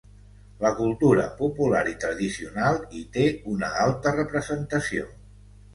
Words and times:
La 0.61 0.69
cultura 0.79 1.25
popular 1.41 1.83
i 1.91 1.95
tradicional 2.05 2.81
hi 2.99 3.05
té 3.19 3.27
una 3.55 3.71
alta 3.87 4.19
representació. 4.21 5.11